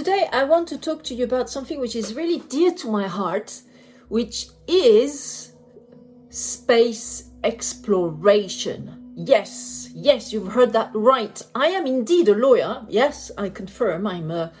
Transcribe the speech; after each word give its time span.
today 0.00 0.26
I 0.32 0.44
want 0.44 0.66
to 0.68 0.78
talk 0.78 1.04
to 1.04 1.14
you 1.14 1.24
about 1.24 1.50
something 1.50 1.78
which 1.78 1.94
is 1.94 2.14
really 2.14 2.38
dear 2.48 2.72
to 2.72 2.90
my 2.90 3.06
heart, 3.06 3.60
which 4.08 4.46
is 4.66 5.52
space 6.30 7.24
exploration. 7.44 9.12
Yes, 9.14 9.90
yes, 9.94 10.32
you've 10.32 10.52
heard 10.54 10.72
that 10.72 10.90
right. 10.94 11.42
I 11.54 11.66
am 11.66 11.86
indeed 11.86 12.28
a 12.28 12.34
lawyer. 12.34 12.86
Yes, 12.88 13.30
I 13.36 13.50
confirm. 13.50 14.06
I'm 14.06 14.30
a 14.30 14.52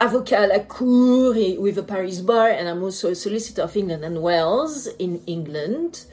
avocat 0.00 0.44
à 0.44 0.48
la 0.48 0.60
cour 0.60 1.34
with 1.60 1.76
a 1.76 1.82
Paris 1.82 2.20
bar, 2.20 2.48
and 2.48 2.68
I'm 2.68 2.84
also 2.84 3.10
a 3.10 3.16
solicitor 3.16 3.62
of 3.62 3.76
England 3.76 4.04
and 4.04 4.22
Wales 4.22 4.86
in 5.00 5.20
England. 5.26 6.04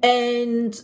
And 0.00 0.80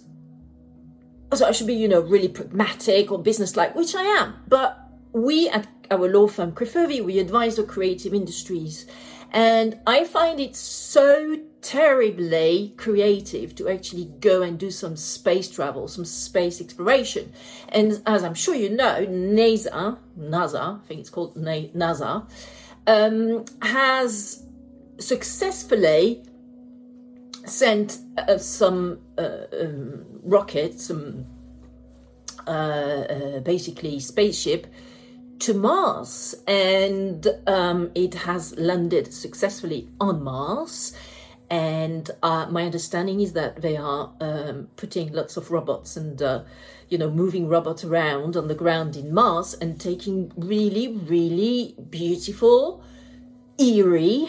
so 1.32 1.46
I 1.46 1.52
should 1.52 1.68
be, 1.68 1.74
you 1.74 1.86
know, 1.86 2.00
really 2.00 2.28
pragmatic 2.28 3.12
or 3.12 3.22
businesslike, 3.22 3.76
which 3.76 3.94
I 3.94 4.02
am. 4.02 4.34
But 4.48 4.79
we 5.12 5.48
at 5.48 5.66
our 5.90 6.08
law 6.08 6.28
firm, 6.28 6.52
Crefovi, 6.52 7.04
we 7.04 7.18
advise 7.18 7.56
the 7.56 7.64
creative 7.64 8.14
industries. 8.14 8.86
And 9.32 9.78
I 9.86 10.04
find 10.04 10.40
it 10.40 10.56
so 10.56 11.38
terribly 11.62 12.74
creative 12.76 13.54
to 13.56 13.68
actually 13.68 14.06
go 14.20 14.42
and 14.42 14.58
do 14.58 14.70
some 14.70 14.96
space 14.96 15.50
travel, 15.50 15.86
some 15.88 16.04
space 16.04 16.60
exploration. 16.60 17.32
And 17.68 18.00
as 18.06 18.24
I'm 18.24 18.34
sure 18.34 18.54
you 18.54 18.70
know, 18.70 19.06
NASA, 19.06 19.98
NASA, 20.18 20.80
I 20.82 20.86
think 20.86 21.00
it's 21.00 21.10
called 21.10 21.36
NASA, 21.36 22.28
um, 22.86 23.44
has 23.62 24.44
successfully 24.98 26.24
sent 27.46 27.98
uh, 28.18 28.38
some 28.38 28.98
uh, 29.16 29.44
um, 29.60 30.04
rockets, 30.22 30.86
some 30.86 31.26
uh, 32.46 32.50
uh 32.50 33.40
basically 33.40 34.00
spaceship 34.00 34.66
to 35.40 35.54
Mars, 35.54 36.34
and 36.46 37.26
um, 37.46 37.90
it 37.94 38.14
has 38.14 38.56
landed 38.58 39.12
successfully 39.12 39.88
on 40.00 40.22
Mars. 40.22 40.92
And 41.50 42.08
uh, 42.22 42.46
my 42.48 42.62
understanding 42.64 43.20
is 43.20 43.32
that 43.32 43.60
they 43.60 43.76
are 43.76 44.12
um, 44.20 44.68
putting 44.76 45.12
lots 45.12 45.36
of 45.36 45.50
robots 45.50 45.96
and, 45.96 46.22
uh, 46.22 46.44
you 46.88 46.96
know, 46.96 47.10
moving 47.10 47.48
robots 47.48 47.82
around 47.82 48.36
on 48.36 48.46
the 48.46 48.54
ground 48.54 48.94
in 48.96 49.12
Mars 49.12 49.54
and 49.54 49.80
taking 49.80 50.30
really, 50.36 50.88
really 50.88 51.74
beautiful, 51.90 52.84
eerie, 53.58 54.28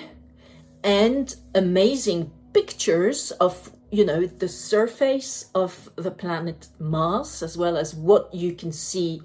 and 0.84 1.36
amazing 1.54 2.32
pictures 2.54 3.32
of 3.32 3.72
you 3.92 4.06
know 4.06 4.26
the 4.26 4.48
surface 4.48 5.50
of 5.54 5.90
the 5.96 6.12
planet 6.12 6.68
Mars 6.80 7.44
as 7.44 7.58
well 7.58 7.78
as 7.78 7.94
what 7.94 8.34
you 8.34 8.54
can 8.54 8.72
see 8.72 9.22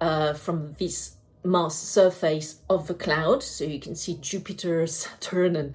uh, 0.00 0.34
from 0.34 0.74
this 0.78 1.13
Mars 1.44 1.74
surface 1.74 2.60
of 2.68 2.86
the 2.86 2.94
cloud. 2.94 3.42
So 3.42 3.64
you 3.64 3.78
can 3.78 3.94
see 3.94 4.18
Jupiter, 4.20 4.86
Saturn, 4.88 5.56
and 5.56 5.74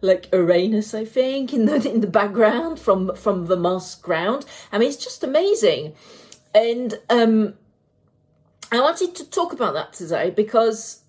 like 0.00 0.28
Uranus, 0.32 0.94
I 0.94 1.04
think, 1.04 1.52
in 1.52 1.66
the 1.66 1.76
in 1.90 2.00
the 2.00 2.06
background 2.06 2.78
from 2.78 3.14
from 3.14 3.46
the 3.46 3.56
Mars 3.56 3.94
ground. 3.94 4.44
I 4.72 4.78
mean, 4.78 4.88
it's 4.88 5.02
just 5.02 5.24
amazing, 5.24 5.94
and 6.54 6.98
um, 7.10 7.54
I 8.72 8.80
wanted 8.80 9.14
to 9.16 9.30
talk 9.30 9.52
about 9.52 9.74
that 9.74 9.92
today 9.92 10.30
because 10.30 11.02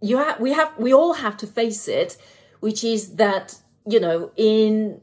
you 0.00 0.18
have 0.18 0.40
we 0.40 0.52
have 0.52 0.76
we 0.78 0.92
all 0.92 1.14
have 1.14 1.36
to 1.38 1.46
face 1.46 1.88
it, 1.88 2.16
which 2.60 2.84
is 2.84 3.16
that 3.16 3.56
you 3.86 4.00
know 4.00 4.30
in 4.36 5.00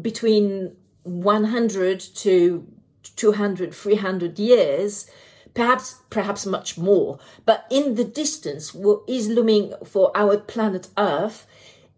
between 0.00 0.76
100 1.02 2.00
to 2.00 2.66
200 3.16 3.74
300 3.74 4.38
years 4.38 5.10
perhaps 5.54 5.96
perhaps 6.10 6.46
much 6.46 6.78
more 6.78 7.18
but 7.44 7.66
in 7.70 7.94
the 7.94 8.04
distance 8.04 8.72
what 8.74 9.02
is 9.06 9.28
looming 9.28 9.72
for 9.84 10.10
our 10.14 10.38
planet 10.38 10.88
earth 10.96 11.46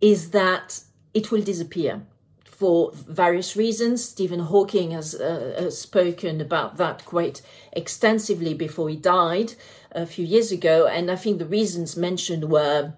is 0.00 0.30
that 0.30 0.80
it 1.12 1.30
will 1.30 1.40
disappear 1.40 2.02
for 2.44 2.92
various 2.92 3.56
reasons. 3.56 4.04
Stephen 4.04 4.38
hawking 4.38 4.92
has, 4.92 5.14
uh, 5.14 5.70
spoken 5.70 6.40
about 6.40 6.76
that 6.76 7.04
quite 7.04 7.42
extensively 7.72 8.54
before 8.54 8.88
he 8.88 8.96
died 8.96 9.54
a 9.92 10.06
few 10.06 10.24
years 10.24 10.50
ago 10.50 10.86
and 10.86 11.08
i 11.08 11.14
think 11.14 11.38
the 11.38 11.46
reasons 11.46 11.96
mentioned 11.96 12.50
were 12.50 12.92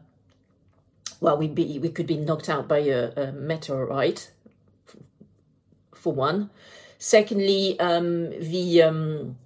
well 1.21 1.37
we 1.37 1.47
be 1.47 1.78
we 1.78 1.91
could 1.91 2.06
be 2.06 2.17
knocked 2.17 2.49
out 2.49 2.67
by 2.67 2.78
a, 2.78 3.11
a 3.17 3.33
meteorite 3.33 4.31
for 5.94 6.12
one. 6.12 6.50
Secondly 6.99 7.78
um, 7.81 8.31
the 8.31 8.83
um, 8.83 9.37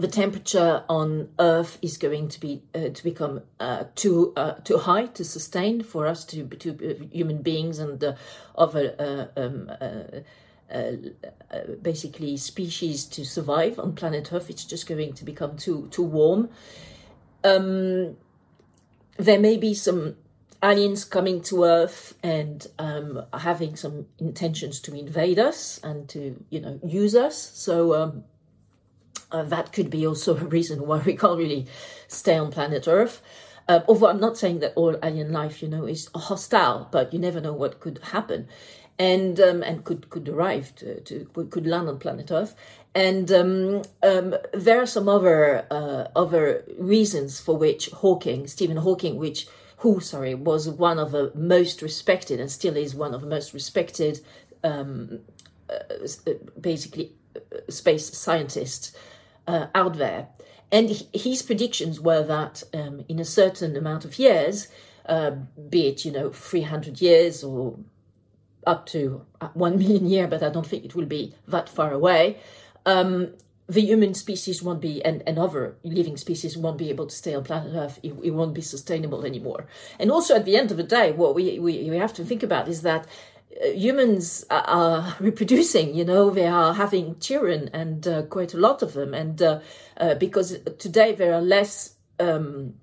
the 0.00 0.08
temperature 0.08 0.82
on 0.88 1.28
Earth 1.38 1.78
is 1.82 1.98
going 1.98 2.28
to 2.28 2.40
be 2.40 2.62
uh, 2.74 2.88
to 2.88 3.04
become 3.04 3.42
uh, 3.58 3.84
too 3.94 4.32
uh, 4.34 4.52
too 4.64 4.78
high 4.78 5.06
to 5.06 5.24
sustain 5.24 5.82
for 5.82 6.06
us 6.06 6.24
to 6.26 6.46
to 6.46 6.70
uh, 6.70 7.04
human 7.12 7.42
beings 7.42 7.78
and 7.78 8.02
other 8.56 8.94
uh, 8.98 9.40
um, 9.40 9.70
uh, 10.72 10.92
basically 11.82 12.36
species 12.38 13.04
to 13.04 13.24
survive 13.24 13.78
on 13.78 13.94
planet 13.94 14.32
Earth. 14.32 14.48
It's 14.48 14.64
just 14.64 14.86
going 14.86 15.12
to 15.12 15.24
become 15.24 15.56
too 15.56 15.88
too 15.90 16.04
warm. 16.04 16.48
Um, 17.44 18.16
there 19.18 19.38
may 19.38 19.58
be 19.58 19.74
some 19.74 20.16
aliens 20.62 21.04
coming 21.04 21.42
to 21.42 21.64
Earth 21.64 22.14
and 22.22 22.66
um, 22.78 23.22
having 23.34 23.76
some 23.76 24.06
intentions 24.18 24.80
to 24.80 24.94
invade 24.94 25.38
us 25.38 25.78
and 25.84 26.08
to 26.08 26.42
you 26.48 26.60
know 26.60 26.80
use 26.82 27.14
us. 27.14 27.36
So. 27.36 28.22
Uh, 29.32 29.42
that 29.44 29.72
could 29.72 29.90
be 29.90 30.06
also 30.06 30.36
a 30.40 30.44
reason 30.44 30.86
why 30.86 30.98
we 30.98 31.16
can't 31.16 31.38
really 31.38 31.66
stay 32.08 32.36
on 32.36 32.50
planet 32.50 32.86
Earth. 32.88 33.22
Uh, 33.68 33.80
although 33.86 34.08
I'm 34.08 34.20
not 34.20 34.36
saying 34.36 34.58
that 34.60 34.72
all 34.74 34.96
alien 35.02 35.32
life, 35.32 35.62
you 35.62 35.68
know, 35.68 35.84
is 35.84 36.10
hostile, 36.14 36.88
but 36.90 37.12
you 37.12 37.20
never 37.20 37.40
know 37.40 37.52
what 37.52 37.78
could 37.78 38.00
happen, 38.02 38.48
and 38.98 39.38
um, 39.40 39.62
and 39.62 39.84
could 39.84 40.10
could 40.10 40.28
arrive 40.28 40.74
to, 40.76 41.00
to 41.02 41.24
could 41.50 41.66
land 41.66 41.88
on 41.88 41.98
planet 41.98 42.32
Earth. 42.32 42.56
And 42.96 43.30
um, 43.30 43.82
um, 44.02 44.34
there 44.52 44.82
are 44.82 44.86
some 44.86 45.08
other 45.08 45.66
uh, 45.70 46.08
other 46.16 46.64
reasons 46.78 47.38
for 47.40 47.56
which 47.56 47.90
Hawking, 47.90 48.48
Stephen 48.48 48.78
Hawking, 48.78 49.16
which 49.16 49.46
who 49.76 50.00
sorry 50.00 50.34
was 50.34 50.68
one 50.68 50.98
of 50.98 51.12
the 51.12 51.30
most 51.34 51.80
respected 51.80 52.40
and 52.40 52.50
still 52.50 52.76
is 52.76 52.94
one 52.94 53.14
of 53.14 53.20
the 53.20 53.28
most 53.28 53.54
respected, 53.54 54.20
um, 54.64 55.20
uh, 55.70 55.74
uh 56.26 56.32
basically 56.60 57.12
uh, 57.36 57.70
space 57.70 58.16
scientists 58.18 58.92
uh, 59.50 59.66
out 59.74 59.94
there. 59.98 60.28
And 60.72 60.88
his 61.12 61.42
predictions 61.42 62.00
were 62.00 62.22
that 62.22 62.62
um, 62.72 63.04
in 63.08 63.18
a 63.18 63.24
certain 63.24 63.76
amount 63.76 64.04
of 64.04 64.18
years, 64.18 64.68
uh, 65.06 65.32
be 65.68 65.88
it, 65.88 66.04
you 66.04 66.12
know, 66.12 66.30
300 66.30 67.00
years 67.00 67.42
or 67.42 67.76
up 68.66 68.86
to 68.86 69.26
uh, 69.40 69.48
1 69.54 69.78
million 69.82 70.06
year, 70.06 70.28
but 70.28 70.42
I 70.42 70.50
don't 70.50 70.66
think 70.66 70.84
it 70.84 70.94
will 70.94 71.06
be 71.06 71.34
that 71.48 71.68
far 71.68 71.92
away, 71.92 72.38
um, 72.86 73.32
the 73.66 73.80
human 73.80 74.14
species 74.14 74.62
won't 74.62 74.80
be, 74.80 75.04
and, 75.04 75.22
and 75.26 75.38
other 75.38 75.76
living 75.84 76.16
species 76.16 76.56
won't 76.56 76.78
be 76.78 76.90
able 76.90 77.06
to 77.06 77.14
stay 77.14 77.34
on 77.34 77.44
planet 77.44 77.72
Earth. 77.74 78.00
It, 78.02 78.14
it 78.22 78.30
won't 78.30 78.54
be 78.54 78.62
sustainable 78.62 79.24
anymore. 79.24 79.66
And 79.98 80.10
also, 80.10 80.34
at 80.34 80.44
the 80.44 80.56
end 80.56 80.72
of 80.72 80.76
the 80.76 80.82
day, 80.82 81.12
what 81.12 81.36
we, 81.36 81.58
we, 81.60 81.88
we 81.88 81.96
have 81.96 82.14
to 82.14 82.24
think 82.24 82.42
about 82.42 82.66
is 82.68 82.82
that 82.82 83.06
humans 83.62 84.44
are 84.50 85.16
reproducing 85.20 85.94
you 85.94 86.04
know 86.04 86.30
they 86.30 86.46
are 86.46 86.74
having 86.74 87.18
children 87.18 87.68
and 87.72 88.06
uh, 88.06 88.22
quite 88.22 88.54
a 88.54 88.58
lot 88.58 88.82
of 88.82 88.92
them. 88.92 89.14
And 89.14 89.40
uh, 89.42 89.60
uh, 89.96 90.14
because 90.14 90.58
today 90.78 91.14
there 91.14 91.34
are 91.34 91.42
less 91.42 91.94
um, 92.18 92.74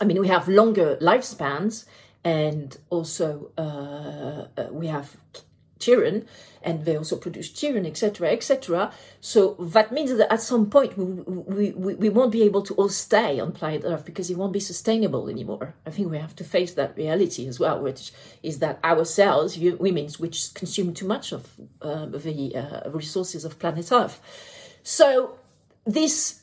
i 0.00 0.04
mean 0.04 0.20
we 0.20 0.28
have 0.28 0.48
longer 0.48 0.96
lifespans 1.00 1.84
and 2.24 2.76
also 2.90 3.50
uh, 3.58 4.60
uh, 4.60 4.68
we 4.70 4.86
have 4.86 5.16
children 5.82 6.24
and 6.64 6.84
they 6.84 6.96
also 6.96 7.16
produce 7.16 7.48
children 7.50 7.84
etc 7.84 8.30
etc 8.30 8.92
so 9.20 9.56
that 9.58 9.92
means 9.92 10.16
that 10.16 10.32
at 10.32 10.40
some 10.40 10.68
point 10.68 10.96
we, 10.96 11.70
we, 11.72 11.94
we 11.94 12.08
won't 12.08 12.32
be 12.32 12.42
able 12.42 12.62
to 12.62 12.74
all 12.74 12.88
stay 12.88 13.38
on 13.40 13.52
planet 13.52 13.82
earth 13.84 14.04
because 14.04 14.30
it 14.30 14.36
won't 14.36 14.52
be 14.52 14.60
sustainable 14.60 15.28
anymore. 15.28 15.74
I 15.86 15.90
think 15.90 16.10
we 16.10 16.18
have 16.18 16.36
to 16.36 16.44
face 16.44 16.74
that 16.74 16.96
reality 16.96 17.46
as 17.46 17.60
well 17.60 17.80
which 17.80 18.12
is 18.42 18.58
that 18.58 18.82
ourselves 18.84 19.58
women 19.58 20.08
which 20.18 20.54
consume 20.54 20.94
too 20.94 21.06
much 21.06 21.32
of 21.32 21.48
uh, 21.80 22.06
the 22.06 22.56
uh, 22.56 22.90
resources 22.90 23.44
of 23.44 23.58
planet 23.58 23.90
earth. 23.92 24.20
So 24.82 25.38
this 25.86 26.42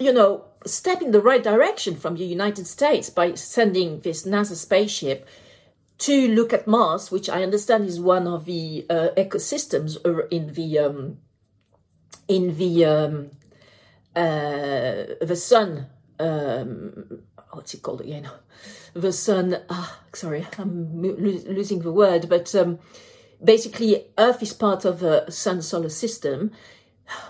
you 0.00 0.12
know 0.12 0.44
step 0.66 1.02
in 1.02 1.10
the 1.12 1.20
right 1.20 1.44
direction 1.44 1.94
from 1.94 2.16
the 2.16 2.24
united 2.24 2.66
states 2.66 3.10
by 3.10 3.34
sending 3.34 4.00
this 4.00 4.26
nasa 4.26 4.56
spaceship 4.56 5.28
to 6.04 6.28
look 6.28 6.52
at 6.52 6.66
Mars, 6.66 7.10
which 7.10 7.30
I 7.30 7.42
understand 7.42 7.86
is 7.86 7.98
one 7.98 8.26
of 8.26 8.44
the 8.44 8.84
uh, 8.90 9.08
ecosystems 9.16 9.96
in 10.30 10.52
the 10.52 10.78
um, 10.78 11.16
in 12.28 12.58
the 12.58 12.84
um, 12.84 13.30
uh, 14.14 15.14
the 15.24 15.36
sun. 15.36 15.86
Um, 16.20 17.22
what's 17.52 17.72
it 17.72 17.82
called 17.82 18.02
again? 18.02 18.28
The 18.92 19.12
sun. 19.12 19.56
Ah, 19.70 20.00
sorry, 20.12 20.46
I'm 20.58 21.02
lo- 21.02 21.16
losing 21.16 21.80
the 21.80 21.92
word, 21.92 22.28
but 22.28 22.54
um, 22.54 22.80
basically, 23.42 24.04
Earth 24.18 24.42
is 24.42 24.52
part 24.52 24.84
of 24.84 25.00
the 25.00 25.30
sun 25.30 25.62
solar 25.62 25.90
system. 25.90 26.50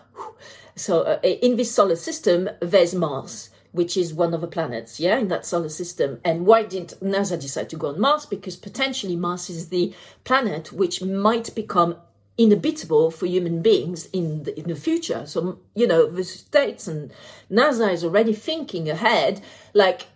So 0.77 1.03
uh, 1.03 1.21
in 1.23 1.55
this 1.55 1.71
solar 1.71 1.95
system, 1.95 2.51
there's 2.61 2.97
Mars, 2.97 3.51
which 3.75 3.97
is 3.97 4.15
one 4.15 4.33
of 4.33 4.41
the 4.41 4.47
planets, 4.47 5.01
yeah, 5.01 5.19
in 5.19 5.27
that 5.27 5.45
solar 5.45 5.69
system. 5.69 6.21
And 6.25 6.47
why 6.47 6.63
did 6.63 6.91
NASA 7.03 7.39
decide 7.41 7.69
to 7.71 7.77
go 7.77 7.89
on 7.89 8.01
Mars? 8.01 8.25
Because 8.25 8.55
potentially 8.55 9.17
Mars 9.17 9.51
is 9.51 9.69
the 9.69 9.93
planet 10.23 10.73
which 10.73 11.03
might 11.03 11.53
become 11.57 11.97
inhabitable 12.39 13.11
for 13.11 13.27
human 13.27 13.63
beings 13.63 14.07
in 14.13 14.45
the, 14.45 14.57
in 14.57 14.69
the 14.69 14.77
future. 14.77 15.27
So, 15.27 15.59
you 15.75 15.89
know, 15.89 16.07
the 16.07 16.23
States 16.23 16.87
and 16.87 17.13
NASA 17.51 17.93
is 17.93 18.05
already 18.05 18.33
thinking 18.33 18.89
ahead, 18.89 19.43
like, 19.73 20.07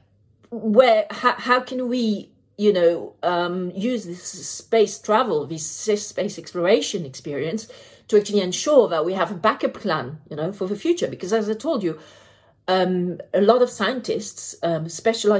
where, 0.50 1.08
how, 1.10 1.32
how 1.32 1.58
can 1.58 1.88
we, 1.88 2.30
you 2.56 2.72
know, 2.72 3.14
um, 3.24 3.72
use 3.72 4.04
this 4.04 4.22
space 4.22 5.00
travel, 5.00 5.46
this 5.46 5.66
space 5.66 6.38
exploration 6.38 7.04
experience 7.04 7.66
to 8.06 8.16
actually 8.16 8.40
ensure 8.40 8.86
that 8.88 9.04
we 9.04 9.14
have 9.14 9.32
a 9.32 9.34
backup 9.34 9.74
plan, 9.74 10.20
you 10.30 10.36
know, 10.36 10.52
for 10.52 10.68
the 10.68 10.76
future? 10.76 11.08
Because 11.08 11.32
as 11.32 11.50
I 11.50 11.54
told 11.54 11.82
you, 11.82 11.98
um, 12.68 13.18
a 13.34 13.40
lot 13.40 13.62
of 13.62 13.70
scientists 13.70 14.54
um, 14.62 14.86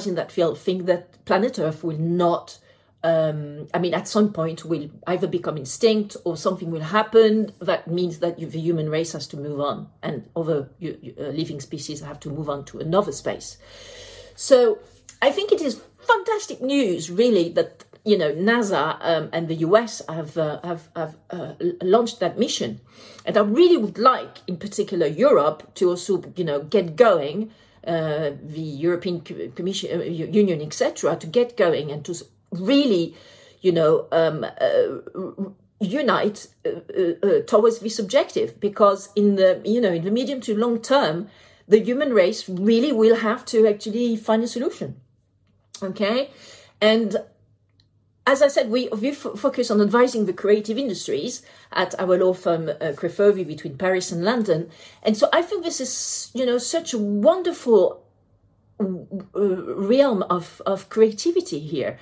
in 0.06 0.14
that 0.16 0.32
field 0.32 0.58
think 0.58 0.86
that 0.86 1.25
planet 1.25 1.58
Earth 1.58 1.84
will 1.84 1.98
not 1.98 2.58
um, 3.04 3.69
I 3.72 3.78
mean, 3.78 3.94
at 3.94 4.08
some 4.08 4.32
point 4.32 4.64
will 4.64 4.90
either 5.06 5.28
become 5.28 5.56
extinct 5.56 6.16
or 6.25 6.36
something 6.36 6.70
will 6.70 6.80
happen 6.80 7.52
that 7.60 7.86
means 7.86 8.19
that 8.19 8.38
the 8.38 8.58
human 8.58 8.90
race 8.90 9.12
has 9.12 9.28
to 9.28 9.36
move 9.36 9.60
on 9.60 9.88
and 10.02 10.28
other 10.34 10.69
uh, 10.82 11.22
living 11.22 11.60
species 11.60 12.00
have 12.00 12.19
to 12.20 12.30
move 12.30 12.50
on 12.50 12.64
to 12.66 12.80
another 12.80 13.12
space. 13.12 13.56
So 14.34 14.80
I 15.22 15.30
think 15.30 15.52
it 15.52 15.60
is 15.60 15.80
fantastic 16.00 16.60
news, 16.60 17.08
really, 17.08 17.50
that 17.50 17.84
you 18.08 18.16
know 18.16 18.32
NASA 18.32 18.96
um, 19.00 19.28
and 19.34 19.49
the 19.49 19.56
US 19.56 20.02
have 20.08 20.38
uh, 20.38 20.60
have, 20.64 20.88
have 20.96 21.16
uh, 21.31 21.52
launched 21.82 22.20
that 22.20 22.38
mission, 22.38 22.81
and 23.26 23.37
I 23.37 23.43
really 23.43 23.76
would 23.76 23.99
like, 23.99 24.38
in 24.46 24.56
particular, 24.56 25.06
Europe 25.06 25.75
to 25.75 25.90
also 25.90 26.22
you 26.37 26.44
know 26.44 26.62
get 26.62 26.96
going. 26.96 27.50
Uh, 27.87 28.32
the 28.43 28.60
European 28.60 29.20
Commission, 29.55 30.00
uh, 30.00 30.05
Union, 30.05 30.60
etc., 30.60 31.16
to 31.16 31.26
get 31.26 31.56
going 31.56 31.90
and 31.90 32.05
to 32.05 32.14
really, 32.50 33.14
you 33.62 33.72
know, 33.72 34.08
um, 34.12 34.44
uh, 34.44 35.50
unite 35.81 36.49
uh, 36.66 37.40
towards 37.46 37.78
this 37.78 37.99
objective 37.99 38.58
because 38.61 39.11
in 39.14 39.37
the 39.37 39.62
you 39.64 39.81
know 39.81 39.93
in 39.93 40.04
the 40.04 40.11
medium 40.11 40.40
to 40.40 40.56
long 40.56 40.82
term 40.82 41.28
the 41.69 41.78
human 41.78 42.12
race 42.12 42.49
really 42.49 42.93
will 42.93 43.16
have 43.16 43.44
to 43.44 43.66
actually 43.66 44.16
find 44.16 44.43
a 44.43 44.49
solution 44.49 45.00
okay 45.81 46.31
and 46.81 47.16
as 48.28 48.42
I 48.42 48.48
said, 48.48 48.69
we, 48.69 48.88
we 48.88 49.08
f- 49.10 49.36
focus 49.36 49.70
on 49.70 49.80
advising 49.80 50.26
the 50.26 50.34
creative 50.34 50.76
industries 50.76 51.42
at 51.72 51.98
our 51.98 52.19
law 52.19 52.34
firm, 52.34 52.69
uh, 52.69 52.92
between 53.44 53.78
Paris 53.78 54.12
and 54.12 54.22
London. 54.22 54.70
And 55.02 55.16
so 55.16 55.30
I 55.32 55.40
think 55.40 55.64
this 55.64 55.80
is, 55.80 56.30
you 56.34 56.44
know, 56.44 56.58
such 56.58 56.92
a 56.92 56.98
wonderful 56.98 58.04
realm 58.78 60.22
of, 60.25 60.60
of 60.66 60.88
creativity 60.88 61.58
here 61.58 61.98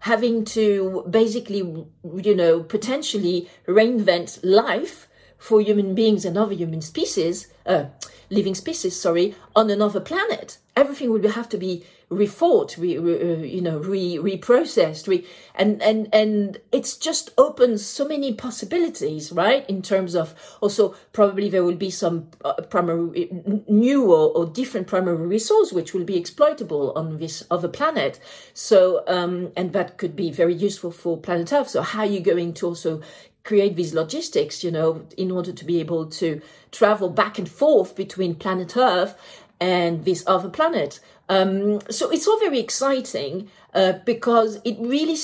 having 0.00 0.44
to 0.44 1.04
basically, 1.10 1.58
you 1.58 2.34
know, 2.34 2.62
potentially 2.62 3.48
reinvent 3.66 4.38
life 4.42 5.08
for 5.40 5.60
human 5.60 5.94
beings 5.94 6.24
and 6.24 6.36
other 6.36 6.54
human 6.54 6.82
species, 6.82 7.48
uh, 7.64 7.86
living 8.28 8.54
species, 8.54 8.94
sorry, 8.94 9.34
on 9.56 9.70
another 9.70 9.98
planet. 9.98 10.58
Everything 10.76 11.10
will 11.10 11.32
have 11.32 11.48
to 11.48 11.56
be 11.56 11.84
rethought, 12.10 12.76
re, 12.76 12.98
re, 12.98 13.14
uh, 13.14 13.36
you 13.38 13.60
know, 13.60 13.78
re, 13.78 14.16
reprocessed, 14.16 15.06
re, 15.08 15.24
and 15.54 15.80
and 15.80 16.12
and 16.12 16.58
it's 16.72 16.96
just 16.96 17.30
opens 17.38 17.84
so 17.84 18.06
many 18.06 18.34
possibilities, 18.34 19.32
right? 19.32 19.68
In 19.68 19.80
terms 19.80 20.14
of 20.14 20.34
also 20.60 20.94
probably 21.12 21.48
there 21.48 21.64
will 21.64 21.76
be 21.76 21.90
some 21.90 22.28
uh, 22.44 22.54
primary 22.68 23.30
new 23.68 24.12
or, 24.12 24.36
or 24.36 24.46
different 24.46 24.88
primary 24.88 25.26
resource 25.26 25.72
which 25.72 25.94
will 25.94 26.04
be 26.04 26.16
exploitable 26.16 26.92
on 26.96 27.18
this 27.18 27.44
other 27.50 27.68
planet. 27.68 28.20
So 28.54 29.04
um, 29.06 29.52
and 29.56 29.72
that 29.72 29.96
could 29.96 30.16
be 30.16 30.30
very 30.30 30.54
useful 30.54 30.90
for 30.90 31.16
planet 31.16 31.52
Earth. 31.52 31.70
So 31.70 31.82
how 31.82 32.00
are 32.00 32.06
you 32.06 32.20
going 32.20 32.54
to 32.54 32.66
also 32.66 33.02
create 33.44 33.76
these 33.76 33.94
logistics, 33.94 34.62
you 34.62 34.70
know, 34.70 35.06
in 35.16 35.30
order 35.30 35.52
to 35.52 35.64
be 35.64 35.80
able 35.80 36.06
to 36.06 36.40
travel 36.72 37.08
back 37.08 37.38
and 37.38 37.48
forth 37.48 37.96
between 37.96 38.34
planet 38.34 38.76
Earth 38.76 39.16
and 39.60 40.04
this 40.04 40.24
other 40.26 40.48
planet. 40.48 41.00
Um, 41.28 41.80
so 41.90 42.10
it's 42.10 42.26
all 42.26 42.38
very 42.40 42.58
exciting 42.58 43.48
uh, 43.74 43.94
because 44.04 44.60
it 44.64 44.76
really. 44.80 45.16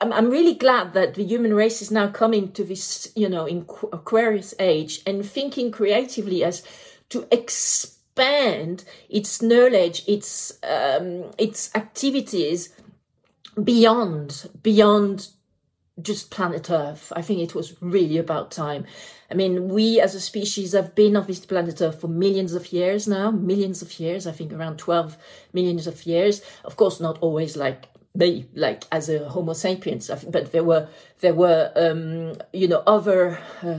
I'm, 0.00 0.12
I'm 0.12 0.28
really 0.28 0.54
glad 0.54 0.92
that 0.94 1.14
the 1.14 1.24
human 1.24 1.54
race 1.54 1.80
is 1.80 1.92
now 1.92 2.08
coming 2.08 2.50
to 2.52 2.64
this, 2.64 3.12
you 3.14 3.28
know, 3.28 3.46
in 3.46 3.64
Aquarius 3.92 4.52
age 4.58 5.00
and 5.06 5.24
thinking 5.24 5.70
creatively 5.70 6.42
as 6.42 6.64
to 7.10 7.26
expand 7.30 8.84
its 9.08 9.40
knowledge, 9.40 10.02
its 10.08 10.58
um, 10.64 11.30
its 11.38 11.74
activities 11.76 12.74
beyond 13.62 14.50
beyond 14.62 15.28
just 16.02 16.30
planet 16.30 16.70
Earth. 16.70 17.12
I 17.14 17.22
think 17.22 17.40
it 17.40 17.54
was 17.54 17.74
really 17.80 18.18
about 18.18 18.50
time. 18.50 18.84
I 19.30 19.34
mean, 19.34 19.68
we 19.68 20.00
as 20.00 20.14
a 20.14 20.20
species 20.20 20.72
have 20.72 20.94
been 20.94 21.16
on 21.16 21.26
this 21.26 21.44
planet 21.44 21.80
Earth 21.80 22.00
for 22.00 22.08
millions 22.08 22.54
of 22.54 22.72
years 22.72 23.06
now, 23.06 23.30
millions 23.30 23.80
of 23.82 23.98
years, 24.00 24.26
I 24.26 24.32
think 24.32 24.52
around 24.52 24.78
12 24.78 25.16
millions 25.52 25.86
of 25.86 26.04
years. 26.04 26.42
Of 26.64 26.76
course, 26.76 27.00
not 27.00 27.18
always 27.20 27.56
like 27.56 27.88
me, 28.14 28.46
like 28.54 28.84
as 28.92 29.08
a 29.08 29.28
Homo 29.28 29.52
sapiens, 29.52 30.10
but 30.28 30.52
there 30.52 30.64
were, 30.64 30.88
there 31.20 31.34
were, 31.34 31.72
um, 31.76 32.40
you 32.52 32.68
know, 32.68 32.82
other, 32.86 33.38
uh, 33.62 33.78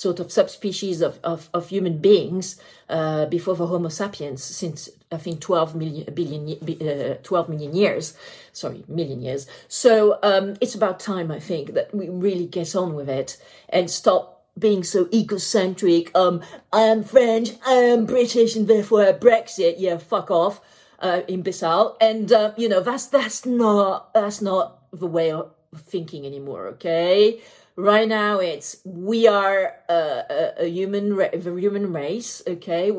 sort 0.00 0.18
of 0.18 0.32
subspecies 0.32 1.02
of, 1.02 1.20
of, 1.22 1.50
of 1.52 1.68
human 1.68 1.98
beings 1.98 2.58
uh, 2.88 3.26
before 3.26 3.54
the 3.54 3.66
Homo 3.66 3.90
sapiens 3.90 4.42
since 4.42 4.88
I 5.12 5.18
think 5.18 5.42
12 5.42 5.74
million, 5.74 6.14
billion, 6.14 6.48
uh, 6.88 7.16
12 7.22 7.48
million 7.50 7.76
years, 7.76 8.16
sorry, 8.54 8.82
million 8.88 9.20
years. 9.20 9.46
So 9.68 10.18
um, 10.22 10.56
it's 10.62 10.74
about 10.74 11.00
time, 11.00 11.30
I 11.30 11.38
think, 11.38 11.74
that 11.74 11.94
we 11.94 12.08
really 12.08 12.46
get 12.46 12.74
on 12.74 12.94
with 12.94 13.10
it 13.10 13.36
and 13.68 13.90
stop 13.90 14.42
being 14.58 14.84
so 14.84 15.06
egocentric. 15.12 16.16
Um, 16.16 16.40
I 16.72 16.80
am 16.80 17.04
French, 17.04 17.50
I 17.66 17.74
am 17.74 18.06
British, 18.06 18.56
and 18.56 18.66
therefore 18.66 19.12
Brexit. 19.12 19.74
Yeah, 19.76 19.98
fuck 19.98 20.30
off, 20.30 20.62
uh, 21.00 21.20
imbecile. 21.28 21.98
And 22.00 22.32
uh, 22.32 22.54
you 22.56 22.70
know 22.70 22.80
that's 22.80 23.04
that's 23.04 23.44
not 23.44 24.14
that's 24.14 24.40
not 24.40 24.78
the 24.92 25.06
way 25.06 25.30
thinking 25.76 26.26
anymore. 26.26 26.68
Okay, 26.68 27.40
right 27.76 28.08
now 28.08 28.38
it's 28.38 28.78
we 28.84 29.26
are 29.26 29.74
a, 29.88 30.52
a, 30.58 30.66
human 30.66 31.14
ra- 31.14 31.30
the 31.32 31.54
human 31.54 31.92
race 31.92 32.42
okay? 32.46 32.92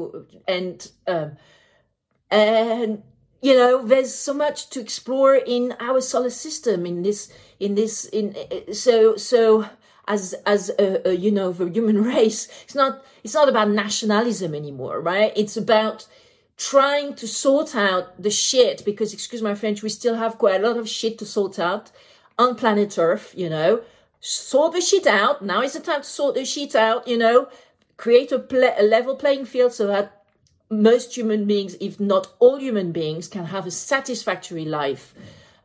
And 0.48 0.92
um, 1.08 1.38
and 2.30 3.04
you 3.42 3.54
know 3.54 3.86
there's 3.86 4.14
so 4.14 4.34
much 4.34 4.70
to 4.72 4.80
explore 4.80 5.36
in 5.36 5.76
our 5.80 6.02
solar 6.02 6.30
system 6.30 6.86
in 6.86 7.02
this 7.04 7.32
in 7.60 7.76
this 7.76 8.06
in 8.06 8.36
so 8.74 9.16
so 9.16 9.66
as 10.08 10.34
as 10.46 10.70
a, 10.80 11.10
a, 11.10 11.14
you 11.14 11.32
know 11.32 11.52
the 11.52 11.70
human 11.70 12.04
race 12.16 12.48
it's 12.64 12.76
not 12.76 13.04
it's 13.24 13.34
not 13.34 13.50
about 13.50 13.70
nationalism 13.70 14.56
anymore 14.56 15.02
right? 15.02 15.34
It's 15.36 15.58
about 15.58 16.08
trying 16.58 17.16
to 17.16 17.28
sort 17.28 17.76
out 17.76 18.22
the 18.22 18.30
shit 18.30 18.86
because 18.86 19.14
excuse 19.14 19.42
my 19.42 19.56
french 19.56 19.82
we 19.82 19.90
still 19.90 20.16
have 20.16 20.38
quite 20.38 20.62
a 20.62 20.68
lot 20.68 20.78
of 20.78 20.88
shit 20.88 21.18
to 21.18 21.26
sort 21.26 21.58
out 21.60 21.92
on 22.42 22.56
planet 22.56 22.98
earth 22.98 23.34
you 23.38 23.50
know 23.50 23.82
sort 24.22 24.74
the 24.74 24.82
shit 24.82 25.08
out. 25.08 25.42
Now 25.42 25.62
is 25.62 25.74
the 25.74 25.80
time 25.80 26.02
to 26.02 26.08
sort 26.08 26.36
the 26.36 26.46
shit 26.46 26.76
out, 26.76 27.08
you 27.08 27.18
know, 27.18 27.50
create 27.98 28.32
a, 28.32 28.80
a 28.80 28.84
level 28.84 29.16
playing 29.16 29.46
field 29.46 29.74
so 29.74 29.88
that 29.88 30.24
most 30.70 31.18
human 31.18 31.46
beings, 31.46 31.76
if 31.82 32.00
not 32.00 32.34
all 32.40 32.58
human 32.58 32.92
beings, 32.94 33.28
can 33.28 33.46
have 33.46 33.68
a 33.68 33.72
satisfactory 33.72 34.64
life 34.64 35.14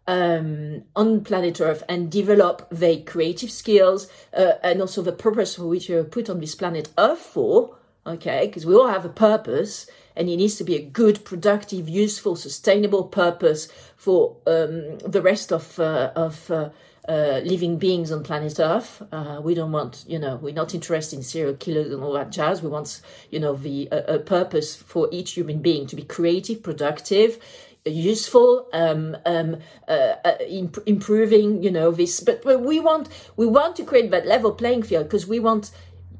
um, 0.08 0.82
on 0.96 1.22
planet 1.22 1.60
Earth 1.60 1.84
and 1.88 2.10
develop 2.10 2.66
their 2.70 2.98
creative 3.02 3.50
skills 3.50 4.08
uh, 4.36 4.52
and 4.62 4.80
also 4.80 5.02
the 5.02 5.12
purpose 5.12 5.54
for 5.54 5.66
which 5.66 5.88
you're 5.88 6.02
put 6.02 6.28
on 6.30 6.40
this 6.40 6.54
planet 6.54 6.88
Earth 6.98 7.20
for. 7.20 7.76
Okay, 8.06 8.46
because 8.46 8.64
we 8.64 8.74
all 8.74 8.88
have 8.88 9.04
a 9.04 9.10
purpose, 9.10 9.88
and 10.16 10.28
it 10.28 10.36
needs 10.36 10.56
to 10.56 10.64
be 10.64 10.74
a 10.74 10.82
good, 10.82 11.24
productive, 11.24 11.88
useful, 11.88 12.36
sustainable 12.36 13.04
purpose 13.04 13.68
for 13.96 14.36
um, 14.46 14.98
the 14.98 15.20
rest 15.22 15.52
of 15.52 15.78
uh, 15.78 16.12
of 16.16 16.50
uh, 16.50 16.70
uh, 17.08 17.40
living 17.44 17.78
beings 17.78 18.10
on 18.10 18.24
planet 18.24 18.58
Earth. 18.58 19.02
Uh, 19.12 19.40
we 19.42 19.54
don't 19.54 19.72
want, 19.72 20.04
you 20.08 20.18
know, 20.18 20.36
we're 20.36 20.54
not 20.54 20.74
interested 20.74 21.16
in 21.16 21.22
serial 21.22 21.54
killers 21.54 21.92
and 21.92 22.02
all 22.02 22.12
that 22.14 22.30
jazz. 22.30 22.62
We 22.62 22.68
want, 22.68 23.00
you 23.30 23.38
know, 23.38 23.54
the 23.54 23.88
a 23.92 24.18
purpose 24.18 24.74
for 24.74 25.08
each 25.12 25.32
human 25.32 25.60
being 25.60 25.86
to 25.86 25.96
be 25.96 26.02
creative, 26.02 26.62
productive, 26.62 27.38
useful, 27.84 28.68
um, 28.72 29.16
um, 29.24 29.58
uh, 29.88 30.14
uh 30.24 30.34
imp- 30.48 30.82
improving, 30.86 31.62
you 31.62 31.70
know, 31.70 31.90
this. 31.90 32.20
But 32.20 32.44
we 32.44 32.80
want 32.80 33.08
we 33.36 33.46
want 33.46 33.76
to 33.76 33.84
create 33.84 34.10
that 34.10 34.26
level 34.26 34.52
playing 34.52 34.82
field 34.82 35.04
because 35.04 35.26
we 35.26 35.38
want 35.38 35.70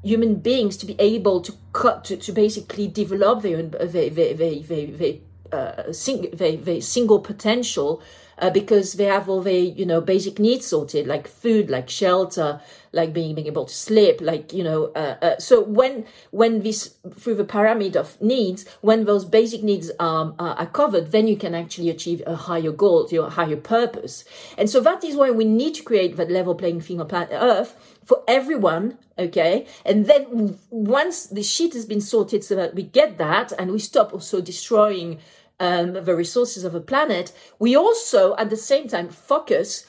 human 0.03 0.35
beings 0.35 0.77
to 0.77 0.85
be 0.85 0.95
able 0.99 1.41
to 1.41 1.53
cut 1.73 2.03
to, 2.05 2.17
to 2.17 2.31
basically 2.31 2.87
develop 2.87 3.41
their 3.41 3.61
their 3.63 4.09
their, 4.09 4.33
their, 4.33 4.59
their, 4.59 4.87
their, 4.87 5.13
uh, 5.51 5.91
sing, 5.93 6.29
their, 6.33 6.57
their 6.57 6.81
single 6.81 7.19
potential 7.19 8.01
uh, 8.39 8.49
because 8.49 8.93
they 8.93 9.05
have 9.05 9.29
all 9.29 9.41
their 9.41 9.59
you 9.59 9.85
know 9.85 10.01
basic 10.01 10.39
needs 10.39 10.65
sorted, 10.65 11.07
like 11.07 11.27
food, 11.27 11.69
like 11.69 11.89
shelter, 11.89 12.61
like 12.93 13.13
being 13.13 13.35
being 13.35 13.47
able 13.47 13.65
to 13.65 13.73
sleep, 13.73 14.21
like 14.21 14.53
you 14.53 14.63
know. 14.63 14.91
Uh, 14.95 15.15
uh, 15.21 15.37
so 15.39 15.63
when 15.63 16.05
when 16.31 16.61
this 16.61 16.95
through 17.15 17.35
the 17.35 17.43
pyramid 17.43 17.95
of 17.95 18.19
needs, 18.21 18.65
when 18.81 19.05
those 19.05 19.25
basic 19.25 19.63
needs 19.63 19.91
um, 19.99 20.35
are 20.39 20.67
covered, 20.67 21.11
then 21.11 21.27
you 21.27 21.37
can 21.37 21.55
actually 21.55 21.89
achieve 21.89 22.21
a 22.25 22.35
higher 22.35 22.71
goal, 22.71 23.07
your 23.11 23.29
higher 23.29 23.57
purpose. 23.57 24.25
And 24.57 24.69
so 24.69 24.79
that 24.81 25.03
is 25.03 25.15
why 25.15 25.31
we 25.31 25.45
need 25.45 25.75
to 25.75 25.83
create 25.83 26.17
that 26.17 26.31
level 26.31 26.55
playing 26.55 26.81
field 26.81 27.01
on 27.01 27.07
planet 27.07 27.29
Earth 27.31 27.75
for 28.07 28.23
everyone 28.27 28.97
okay 29.19 29.67
and 29.83 30.05
then 30.05 30.57
once 30.69 31.25
the 31.25 31.43
shit 31.43 31.73
has 31.73 31.85
been 31.85 31.99
sorted 31.99 32.41
so 32.41 32.55
that 32.55 32.73
we 32.73 32.83
get 32.83 33.17
that 33.17 33.51
and 33.59 33.69
we 33.69 33.79
stop 33.79 34.13
also 34.13 34.39
destroying 34.39 35.19
um, 35.59 35.93
the 35.93 36.15
resources 36.15 36.63
of 36.63 36.73
the 36.73 36.81
planet 36.81 37.31
we 37.59 37.75
also 37.75 38.35
at 38.37 38.49
the 38.49 38.57
same 38.57 38.87
time 38.87 39.09
focus 39.09 39.85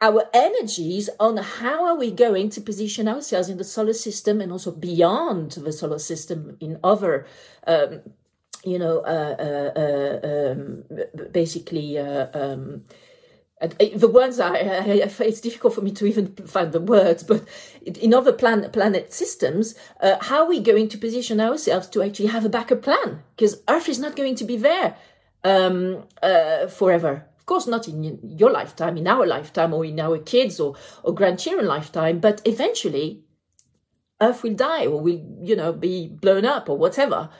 our 0.00 0.24
energies 0.34 1.08
on 1.18 1.38
how 1.38 1.86
are 1.86 1.96
we 1.96 2.10
going 2.10 2.50
to 2.50 2.60
position 2.60 3.08
ourselves 3.08 3.48
in 3.48 3.56
the 3.56 3.64
solar 3.64 3.94
system 3.94 4.40
and 4.40 4.52
also 4.52 4.70
beyond 4.70 5.52
the 5.52 5.72
solar 5.72 5.98
system 5.98 6.56
in 6.60 6.78
other 6.84 7.26
um, 7.66 8.00
you 8.64 8.78
know 8.78 8.98
uh, 9.00 9.36
uh, 9.38 9.80
uh, 9.80 10.52
um, 10.52 10.84
basically 11.32 11.98
uh, 11.98 12.26
um, 12.34 12.84
the 13.60 14.10
words 14.12 14.38
are 14.38 14.54
it's 14.54 15.40
difficult 15.40 15.74
for 15.74 15.80
me 15.80 15.90
to 15.90 16.04
even 16.04 16.34
find 16.46 16.72
the 16.72 16.80
words 16.80 17.22
but 17.22 17.42
in 17.86 18.12
other 18.12 18.32
planet 18.32 18.72
planet 18.72 19.14
systems 19.14 19.74
uh, 20.00 20.16
how 20.20 20.40
are 20.40 20.48
we 20.48 20.60
going 20.60 20.88
to 20.88 20.98
position 20.98 21.40
ourselves 21.40 21.88
to 21.88 22.02
actually 22.02 22.26
have 22.26 22.44
a 22.44 22.50
backup 22.50 22.82
plan? 22.82 23.22
Because 23.34 23.62
earth 23.68 23.88
is 23.88 23.98
not 23.98 24.14
going 24.14 24.34
to 24.34 24.44
be 24.44 24.56
there 24.58 24.96
um, 25.42 26.04
uh, 26.22 26.66
forever. 26.66 27.26
Of 27.38 27.46
course 27.46 27.66
not 27.66 27.88
in 27.88 28.18
your 28.38 28.50
lifetime 28.50 28.98
in 28.98 29.06
our 29.06 29.26
lifetime 29.26 29.72
or 29.72 29.84
in 29.86 30.00
our 30.00 30.18
kids 30.18 30.60
or, 30.60 30.74
or 31.02 31.14
grandchildren 31.14 31.66
lifetime 31.66 32.18
but 32.18 32.42
eventually 32.44 33.22
earth 34.20 34.42
will 34.42 34.54
die 34.54 34.86
or 34.86 35.00
will 35.00 35.24
you 35.40 35.56
know 35.56 35.72
be 35.72 36.08
blown 36.08 36.44
up 36.44 36.68
or 36.68 36.76
whatever. 36.76 37.30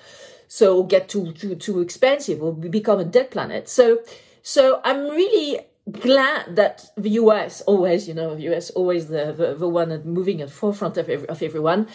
So 0.49 0.83
get 0.83 1.11
too 1.11 1.33
too 1.33 1.57
too 1.57 1.81
expensive 1.81 2.43
or 2.43 2.55
become 2.55 3.01
a 3.01 3.05
dead 3.05 3.31
planet. 3.31 3.69
So 3.69 3.99
so 4.41 4.81
i'm 4.85 5.09
really 5.09 5.59
glad 5.91 6.57
that 6.57 6.91
the 6.97 7.11
US 7.11 7.61
always, 7.63 8.09
you 8.09 8.15
know, 8.15 8.35
the 8.35 8.55
US 8.55 8.71
always 8.71 9.09
the 9.09 9.33
the, 9.33 9.55
the 9.55 9.69
one 9.69 10.03
moving 10.05 10.41
at 10.41 10.51
forefront 10.51 10.97
of, 10.97 11.09
every, 11.09 11.29
of 11.29 11.43
everyone 11.43 11.89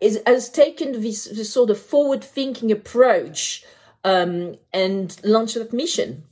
is 0.00 0.20
has 0.26 0.48
taken 0.50 1.00
this, 1.00 1.24
this 1.26 1.52
sort 1.52 1.70
of 1.70 1.78
forward 1.78 2.24
thinking 2.24 2.72
approach 2.72 3.64
um, 4.04 4.56
and 4.72 5.18
launched 5.24 5.54
that 5.54 5.72
mission 5.72 6.24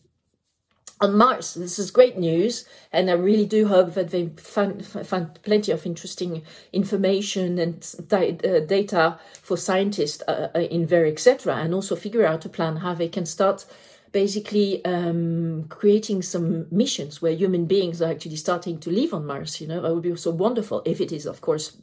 on 1.01 1.17
Mars. 1.17 1.55
This 1.55 1.79
is 1.79 1.91
great 1.91 2.17
news, 2.17 2.65
and 2.93 3.11
I 3.11 3.15
really 3.15 3.47
do 3.47 3.67
hope 3.67 3.95
that 3.95 4.11
they 4.11 4.29
find, 4.37 4.85
find 4.85 5.43
plenty 5.43 5.73
of 5.73 5.85
interesting 5.85 6.43
information 6.73 7.59
and 7.59 7.95
uh, 8.13 8.61
data 8.61 9.19
for 9.43 9.57
scientists 9.57 10.23
uh, 10.27 10.49
uh 10.55 10.61
in 10.61 10.87
there, 10.87 11.07
etc., 11.07 11.57
and 11.57 11.75
also 11.75 11.97
figure 11.97 12.27
out 12.27 12.45
a 12.45 12.49
plan 12.49 12.77
how 12.77 12.95
they 12.95 13.09
can 13.09 13.27
start 13.27 13.67
basically 14.15 14.83
um, 14.85 15.65
creating 15.69 16.23
some 16.23 16.69
missions 16.71 17.21
where 17.21 17.33
human 17.33 17.67
beings 17.67 18.01
are 18.01 18.13
actually 18.13 18.37
starting 18.37 18.79
to 18.79 18.89
live 18.89 19.13
on 19.13 19.27
Mars. 19.27 19.61
You 19.61 19.67
know, 19.67 19.83
that 19.83 19.93
would 19.93 20.05
be 20.05 20.17
so 20.17 20.31
wonderful 20.31 20.83
if 20.87 21.01
it 21.01 21.11
is, 21.11 21.27
of 21.27 21.41
course, 21.41 21.77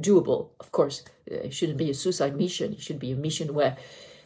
doable. 0.00 0.48
Of 0.58 0.72
course, 0.72 1.04
it 1.26 1.52
shouldn't 1.52 1.76
be 1.76 1.90
a 1.90 1.94
suicide 1.94 2.36
mission. 2.36 2.72
It 2.72 2.80
should 2.80 2.98
be 2.98 3.12
a 3.12 3.16
mission 3.16 3.52
where, 3.52 3.76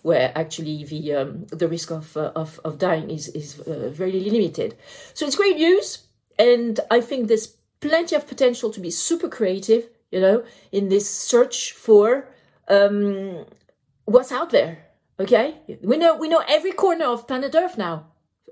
where 0.03 0.31
actually 0.37 0.85
the 0.85 1.15
um, 1.15 1.47
the 1.47 1.67
risk 1.67 1.91
of, 1.91 2.17
uh, 2.17 2.31
of 2.37 2.61
of 2.65 2.79
dying 2.79 3.11
is 3.11 3.27
is 3.29 3.59
uh, 3.59 3.91
very 3.93 4.21
limited. 4.21 4.77
So 5.13 5.27
it's 5.27 5.37
great 5.37 5.57
news, 5.57 6.07
and 6.39 6.79
I 6.93 7.01
think 7.01 7.27
there's 7.27 7.49
plenty 7.81 8.15
of 8.15 8.29
potential 8.29 8.71
to 8.71 8.81
be 8.81 8.91
super 8.91 9.29
creative. 9.29 9.89
You 10.13 10.21
know, 10.21 10.45
in 10.71 10.89
this 10.89 11.11
search 11.11 11.73
for 11.73 12.29
um, 12.69 13.47
what's 14.05 14.31
out 14.31 14.51
there 14.51 14.90
Okay, 15.21 15.55
we 15.83 15.99
know 15.99 16.17
we 16.17 16.31
know 16.31 16.43
every 16.49 16.73
corner 16.73 17.05
of 17.05 17.29
planet 17.29 17.55
Earth 17.55 17.77
now, 17.77 18.07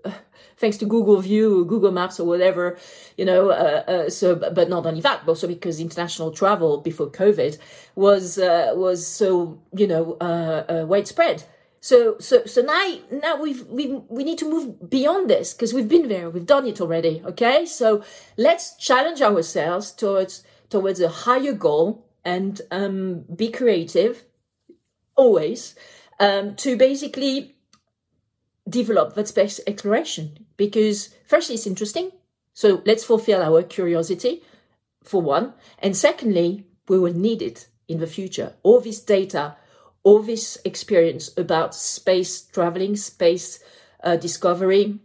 thanks 0.58 0.76
to 0.76 0.84
Google 0.84 1.18
View, 1.18 1.64
Google 1.64 1.92
Maps, 1.92 2.20
or 2.20 2.26
whatever. 2.26 2.76
You 3.16 3.24
know, 3.24 3.48
uh, 3.48 3.84
uh, 3.88 4.10
so 4.10 4.34
but 4.34 4.68
not 4.68 4.84
only 4.84 5.00
that, 5.00 5.24
but 5.24 5.32
also 5.32 5.48
because 5.48 5.80
international 5.80 6.30
travel 6.30 6.82
before 6.82 7.10
COVID 7.10 7.56
was 7.94 8.36
uh, 8.38 8.72
was 8.74 9.06
so 9.06 9.62
you 9.74 9.86
know 9.86 10.18
uh, 10.20 10.64
uh, 10.68 10.86
widespread. 10.86 11.42
So 11.80 12.18
so 12.18 12.44
so 12.44 12.60
now 12.60 12.98
now 13.10 13.40
we've 13.40 13.64
we 13.68 13.86
we 14.10 14.22
need 14.22 14.36
to 14.36 14.50
move 14.50 14.90
beyond 14.90 15.30
this 15.30 15.54
because 15.54 15.72
we've 15.72 15.88
been 15.88 16.08
there, 16.08 16.28
we've 16.28 16.44
done 16.44 16.66
it 16.66 16.82
already. 16.82 17.22
Okay, 17.24 17.64
so 17.64 18.04
let's 18.36 18.76
challenge 18.76 19.22
ourselves 19.22 19.90
towards 19.90 20.44
towards 20.68 21.00
a 21.00 21.08
higher 21.08 21.54
goal 21.54 22.04
and 22.26 22.60
um, 22.70 23.24
be 23.34 23.50
creative 23.50 24.26
always 25.16 25.74
um, 26.20 26.56
to 26.56 26.76
basically 26.76 27.54
develop 28.68 29.14
that 29.14 29.28
space 29.28 29.60
exploration 29.66 30.46
because 30.56 31.14
first 31.26 31.50
it's 31.50 31.66
interesting. 31.66 32.10
So 32.54 32.82
let's 32.84 33.04
fulfill 33.04 33.42
our 33.42 33.62
curiosity 33.62 34.42
for 35.02 35.22
one. 35.22 35.54
And 35.78 35.96
secondly 35.96 36.66
we 36.88 36.98
will 36.98 37.14
need 37.14 37.42
it 37.42 37.68
in 37.86 37.98
the 37.98 38.06
future. 38.06 38.54
All 38.62 38.80
this 38.80 39.00
data 39.00 39.56
all 40.08 40.22
this 40.22 40.56
experience 40.64 41.36
about 41.36 41.74
space 41.74 42.42
traveling 42.42 42.96
space 42.96 43.62
uh, 44.02 44.16
discovery 44.16 44.98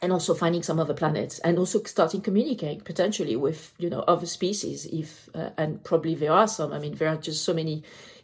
and 0.00 0.10
also 0.10 0.34
finding 0.34 0.62
some 0.62 0.80
other 0.80 0.94
planets 0.94 1.38
and 1.40 1.58
also 1.58 1.82
starting 1.84 2.20
communicating 2.20 2.80
potentially 2.80 3.36
with 3.36 3.74
you 3.78 3.90
know 3.90 4.00
other 4.08 4.26
species 4.26 4.86
if 4.86 5.28
uh, 5.34 5.50
and 5.58 5.84
probably 5.84 6.14
there 6.14 6.32
are 6.32 6.48
some. 6.48 6.72
I 6.72 6.78
mean 6.78 6.94
there 6.94 7.08
are 7.08 7.16
just 7.16 7.44
so 7.44 7.52
many 7.52 7.82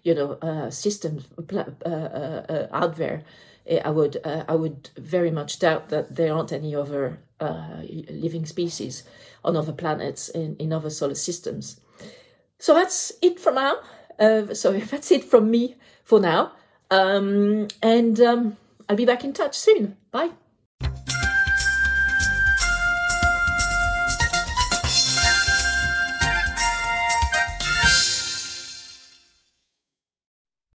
you 0.08 0.14
know 0.14 0.38
uh, 0.40 0.70
systems 0.70 1.28
uh, 1.52 1.64
uh, 1.84 1.88
uh, 1.88 2.66
out 2.72 2.96
there, 2.96 3.22
eh, 3.66 3.80
I 3.84 3.90
would 3.90 4.16
I 4.24 4.54
would 4.54 4.88
very 4.96 5.30
much 5.30 5.58
doubt 5.58 5.90
that 5.90 6.16
there 6.16 6.32
aren't 6.34 6.52
any 6.52 6.74
other 6.74 7.18
living 8.24 8.46
species 8.46 9.04
on 9.44 9.56
other 9.56 9.72
planets 9.72 10.30
in, 10.30 10.56
in 10.56 10.72
other 10.72 10.90
solar 10.90 11.14
systems. 11.14 11.80
So 12.58 12.74
that's 12.74 13.12
it 13.22 13.38
for 13.38 13.52
now. 13.52 13.74
Uh, 14.18 14.54
sorry, 14.54 14.80
that's 14.92 15.12
it 15.12 15.24
from 15.24 15.50
me 15.50 15.76
for 16.02 16.20
now. 16.20 16.52
Um, 16.90 17.68
and 17.82 18.18
um, 18.20 18.56
I'll 18.88 18.96
be 18.96 19.04
back 19.04 19.24
in 19.24 19.32
touch 19.32 19.56
soon. 19.56 19.96
Bye. 20.10 20.30